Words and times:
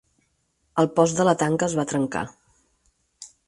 El 0.83 0.89
post 0.95 1.21
de 1.21 1.27
la 1.29 1.35
tanca 1.43 1.67
es 1.69 1.77
va 1.81 1.87
trencar. 1.95 2.25